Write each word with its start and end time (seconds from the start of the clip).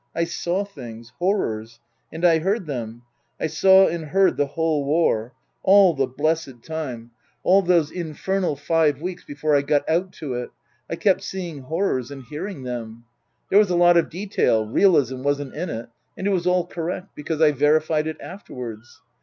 "I 0.15 0.23
saw 0.23 0.63
things 0.65 1.09
horrors. 1.19 1.79
And 2.11 2.25
I 2.25 2.39
heard 2.39 2.65
them. 2.65 3.03
I 3.39 3.45
saw 3.45 3.85
and 3.85 4.05
heard 4.05 4.35
the 4.35 4.47
whole 4.47 4.83
war. 4.83 5.31
All 5.61 5.93
the 5.93 6.07
blessed 6.07 6.63
time 6.63 7.11
all 7.43 7.61
those 7.61 7.89
Book 7.89 7.97
III: 7.97 8.03
His 8.05 8.17
Book 8.17 8.29
835 8.29 8.35
infernal 8.35 8.55
five 8.95 9.01
weeks 9.03 9.23
before 9.25 9.55
I 9.55 9.61
got 9.61 9.87
out 9.87 10.11
to 10.13 10.33
it, 10.33 10.49
I 10.89 10.95
kept 10.95 11.21
seeing 11.21 11.59
horrors 11.59 12.09
and 12.09 12.23
hearing 12.23 12.63
them. 12.63 13.03
There 13.51 13.59
was 13.59 13.69
a 13.69 13.75
lot 13.75 13.95
of 13.95 14.09
detail 14.09 14.65
realism 14.65 15.21
wasn't 15.21 15.53
in 15.53 15.69
it 15.69 15.89
and 16.17 16.25
it 16.25 16.31
was 16.31 16.47
all 16.47 16.65
correct; 16.65 17.09
because 17.13 17.39
I 17.39 17.51
verified 17.51 18.07
it 18.07 18.19
afterwards. 18.19 19.01